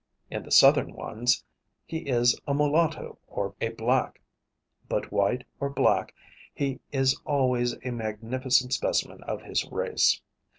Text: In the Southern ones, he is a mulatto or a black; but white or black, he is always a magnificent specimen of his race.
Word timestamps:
In 0.31 0.41
the 0.41 0.51
Southern 0.51 0.93
ones, 0.93 1.43
he 1.85 1.97
is 2.09 2.35
a 2.47 2.55
mulatto 2.55 3.19
or 3.27 3.53
a 3.61 3.69
black; 3.69 4.19
but 4.89 5.11
white 5.11 5.43
or 5.59 5.69
black, 5.69 6.15
he 6.55 6.79
is 6.91 7.21
always 7.23 7.73
a 7.85 7.91
magnificent 7.91 8.73
specimen 8.73 9.21
of 9.25 9.43
his 9.43 9.63
race. 9.69 10.19